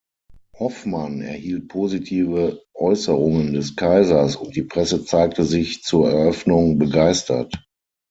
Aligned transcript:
Hoffmann 0.57 1.21
erhielt 1.21 1.67
positive 1.67 2.63
Äußerungen 2.73 3.53
des 3.53 3.75
Kaisers 3.75 4.35
und 4.35 4.55
die 4.55 4.63
Presse 4.63 5.05
zeigte 5.05 5.43
sich 5.43 5.83
zur 5.83 6.09
Eröffnung 6.09 6.79
begeistert. 6.79 7.63